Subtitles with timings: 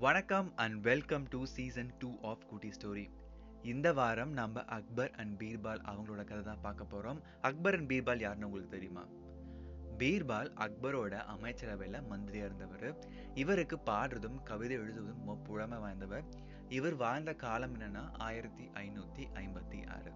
[0.00, 3.10] வணக்கம் and welcome to season two of Kutti story
[3.62, 8.46] இந்த வாரம் நம்ம அக்பர் அண்ட் பீர்பால் அவங்களோட கதை தான் பார்க்க போகிறோம் அக்பர் அண்ட் பீர்பால் யாருன்னு
[8.46, 9.06] உங்களுக்கு தெரியுமா?
[9.98, 13.04] பீர்பால் அக்பரோட அமைச்சரவையில் மந்திரியா இருந்தவர்.
[13.34, 16.24] இவருக்கு பாடுறதும் கவிதை எழுதுவதும் புழமை வாய்ந்தவர்.
[16.68, 20.12] இவர் வாழ்ந்த காலம் என்னன்னா ஆயிரத்தி ஐநூத்தி ஐம்பத்தி ஆறு.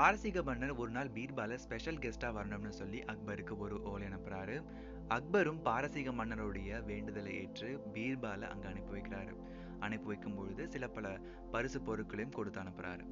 [0.00, 4.64] பாரசீக மன்னர் ஒரு நாள் பீர்பாலை ஸ்பெஷல் கெஸ்டா வரணும்னு சொல்லி அக்பருக்கு ஒரு ஓலை அனுப்புறாரு.
[5.08, 9.36] அக்பரும் பாரசீக மன்னருடைய வேண்டுதலை ஏற்று பீர்பாலை அங்கு அனுப்பி வைக்கிறாரு.
[9.80, 11.18] அனுப்பி வைக்கும் பொழுது சில பல
[11.50, 13.04] பரிசு பொருட்களையும் கொடுத்து அனுப்புறாரு.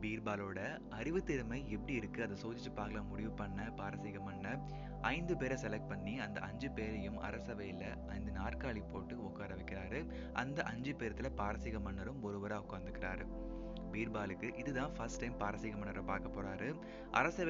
[0.00, 2.22] பீர்பாலோட அறிவு திறமை எப்படி இருக்கு?
[2.22, 3.06] அதை சோதிச்சு பார்க்கலாம்.
[3.06, 4.60] முடிவு பண்ண பாரசீக மன்னர்
[5.00, 10.10] ஐந்து பேரை செலக்ட் பண்ணி அந்த அஞ்சு பேரையும் அரசவையில ஐந்து நாற்காலி போட்டு உட்கார வைக்கிறாரு.
[10.32, 13.52] அந்த அஞ்சு பேர்த்துல பாரசீக மன்னரும் ஒருவரா உட்காந்துக்கிறாரு
[13.94, 16.68] பீர்பாலுக்கு இதுதான் ஃபர்ஸ்ட் டைம் பாரசீக மன்னரை பார்க்க போறாரு.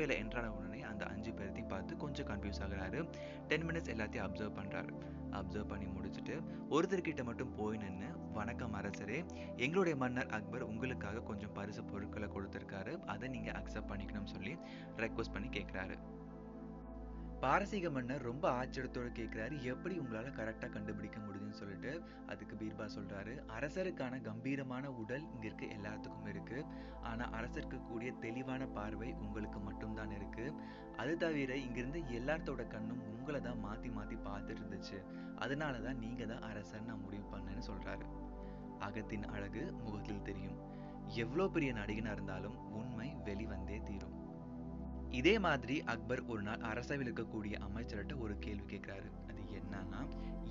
[0.01, 3.01] வேலை என்றான உடனே அந்த அஞ்சு பேர்த்தையும் பார்த்து கொஞ்சம் கன்ஃபியூஸ் ஆகுறாரு.
[3.49, 4.93] டென் மினிட்ஸ் எல்லாத்தையும் அப்சர்வ் பண்றாரு.
[5.39, 6.35] அப்சர்வ் பண்ணி முடிச்சுட்டு
[6.75, 8.09] ஒருத்தர்கிட்ட மட்டும் போய் நின்று
[8.39, 9.19] வணக்கம் அரசரே
[9.65, 12.93] எங்களுடைய மன்னர் அக்பர் உங்களுக்காக கொஞ்சம் பரிசு பொருட்களை கொடுத்துருக்காரு.
[13.13, 14.55] அதை நீங்க அக்செப்ட் பண்ணிக்கணும்னு சொல்லி
[15.05, 15.97] ரெக்வஸ்ட் பண்ணி கேட்கிறாரு
[17.43, 21.84] பாரசீக மன்னர் ரொம்ப ஆச்சரியத்தோட கேட்குறாரு எப்படி உங்களால் கரெக்டாக கண்டுபிடிக்க முடியுதுன்னு சொல்லிட்டு.
[22.35, 23.33] அதுக்கு பீர்பா சொல்றாரு.
[23.59, 26.65] அரசருக்கான கம்பீரமான உடல் இங்க இருக்க எல்லாத்துக்கும் இருக்கு.
[27.03, 30.55] ஆனா அரசருக்கு கூடிய தெளிவான பார்வை உங்களுக்கு மட்டும்தான் இருக்கு.
[30.97, 34.99] அது தவிர இங்கிருந்து எல்லாத்தோட கண்ணும் உங்களை தான் மாத்தி மாத்தி பார்த்துட்டு இருந்துச்சு.
[35.39, 38.07] அதனாலதான் நீங்க தான் அரசர் நான் முடிவு பண்ணேன்னு சொல்றாரு.
[38.79, 40.59] அகத்தின் அழகு முகத்தில் தெரியும்.
[41.09, 44.17] எவ்வளோ பெரிய நடிகனா இருந்தாலும் உண்மை வெளிவந்தே தீரும்.
[45.19, 49.09] இதே மாதிரி அக்பர் ஒரு நாள் அரசவையில் இருக்கக்கூடிய அமைச்சர்கிட்ட ஒரு கேள்வி கேட்கிறாரு.
[49.31, 50.01] அது என்னன்னா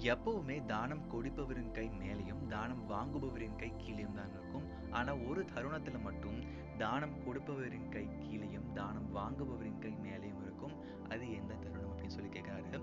[0.09, 4.66] எப்பவுமே தானம் கொடுப்பவரின் கை மேலேயும் தானம் வாங்குபவரின் கை கீழேயும் தான் இருக்கும்.
[4.92, 6.39] ஆனா ஒரு தருணத்துல மட்டும்
[6.78, 10.75] தானம் கொடுப்பவரின் கை கீழேயும் தானம் வாங்குபவரின் கை மேலேயும் இருக்கும்.
[11.09, 12.81] அது எந்த தருணம் அப்படின்னு சொல்லி கேட்கிறாரு.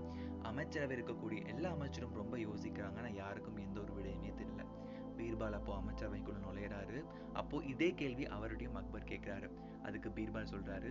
[0.51, 2.97] அமைச்சரவை இருக்கக்கூடிய எல்லா அமைச்சரும் ரொம்ப யோசிக்கிறாங்க.
[2.97, 3.93] ஆனா யாருக்கும் எந்த ஒரு
[5.41, 6.97] பீர்பால் அப்போ அமைச்சரவைக்குள்ள நுழையிறாரு.
[7.39, 9.47] அப்போ இதே கேள்வி அவருடையும் அக்பர் கேட்கிறாரு.
[9.87, 10.89] அதுக்கு பீர்பால் சொல்றாரு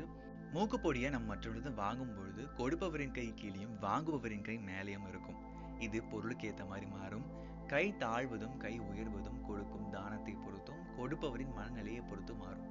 [0.54, 5.38] மூக்குப்பொடியை நம் மற்றவரிடம் வாங்கும் பொழுது கொடுப்பவரின் கை கீழேயும் வாங்குபவரின் கை மேலேயும் இருக்கும்.
[5.86, 7.26] இது பொருளுக்கு ஏற்ற மாதிரி மாறும்.
[7.72, 12.66] கை தாழ்வதும் கை உயர்வதும் கொடுக்கும் தானத்தை பொறுத்தும் கொடுப்பவரின் மனநிலையை பொறுத்து மாறும்.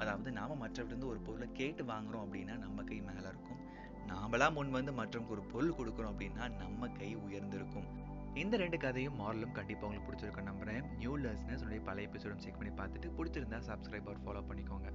[0.00, 3.60] அதாவது நாம மற்றவர்கிட்ட ஒரு பொருளை கேட்டு வாங்குறோம் அப்படின்னா நம்ம கை மேல இருக்கும்.
[4.10, 7.88] நாமளா முன் வந்து மற்றவங்க ஒரு பொருள் கொடுக்குறோம் அப்படின்னா நம்ம கை உயர்ந்திருக்கும்.
[8.34, 10.82] இந்த ரெண்டு கதையும் மாரலும் கண்டிப்பாக உங்களுக்கு பிடிச்சிருக்க நம்புறேன்.
[10.96, 14.90] நியூ லர்ஸ்னஸ் உடைய பழைய எபிசோடும் செக் பண்ணி பார்த்துட்டு பிடிச்சிருந்தா சப்ஸ்கிரைப் ஆர் ஃபாலோ பண்ணிக்கோங்க.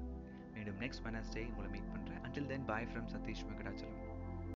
[0.54, 4.15] மீண்டும் நெக்ஸ்ட் வெனஸ்டே உங்களை மீட் பண்ணுறேன் until then bye from Satish Venkatachalam